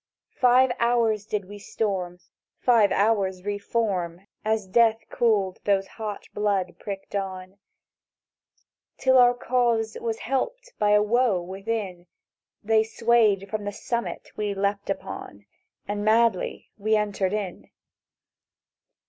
"Five 0.39 0.71
hours 0.79 1.27
did 1.27 1.45
we 1.45 1.59
storm, 1.59 2.17
five 2.57 2.91
hours 2.91 3.45
re 3.45 3.59
form, 3.59 4.25
As 4.43 4.65
Death 4.65 4.97
cooled 5.11 5.59
those 5.63 5.85
hot 5.85 6.25
blood 6.33 6.75
pricked 6.79 7.13
on; 7.15 7.59
Till 8.97 9.19
our 9.19 9.35
cause 9.35 9.95
was 10.01 10.17
helped 10.17 10.73
by 10.79 10.89
a 10.89 11.03
woe 11.03 11.39
within: 11.39 12.07
They 12.63 12.83
swayed 12.83 13.47
from 13.47 13.63
the 13.63 13.71
summit 13.71 14.31
we'd 14.35 14.57
leapt 14.57 14.89
upon, 14.89 15.45
And 15.87 16.03
madly 16.03 16.71
we 16.79 16.95
entered 16.95 17.33
in. 17.33 17.69